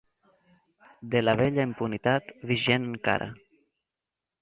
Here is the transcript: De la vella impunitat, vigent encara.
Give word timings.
De 1.13 1.21
la 1.27 1.35
vella 1.43 1.67
impunitat, 1.69 2.35
vigent 2.55 2.91
encara. 2.93 3.33